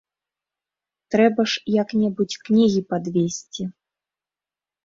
Трэба 1.15 1.41
ж 1.51 1.61
як-небудзь 1.81 2.39
кнігі 2.47 2.81
падвесці. 2.95 3.63